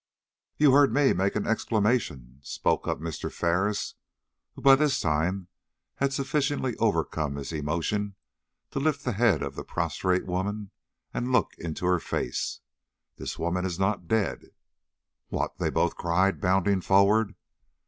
"You 0.57 0.71
heard 0.71 0.91
me 0.91 1.13
make 1.13 1.35
an 1.35 1.45
exclamation," 1.45 2.39
spoke 2.41 2.87
up 2.87 2.97
Mr. 2.99 3.31
Ferris, 3.31 3.93
who 4.55 4.61
by 4.63 4.73
this 4.75 4.99
time 4.99 5.47
had 5.97 6.11
sufficiently 6.11 6.75
overcome 6.77 7.35
his 7.35 7.51
emotion 7.53 8.15
to 8.71 8.79
lift 8.79 9.05
the 9.05 9.11
head 9.11 9.43
of 9.43 9.53
the 9.53 9.63
prostrate 9.63 10.25
woman 10.25 10.71
and 11.13 11.31
look 11.31 11.53
in 11.59 11.75
her 11.75 11.99
face. 11.99 12.61
"This 13.17 13.37
woman 13.37 13.63
is 13.63 13.77
not 13.77 14.07
dead." 14.07 14.45
"What!" 15.29 15.59
they 15.59 15.69
both 15.69 15.93
cried, 15.95 16.41
bounding 16.41 16.81
forward. 16.81 17.35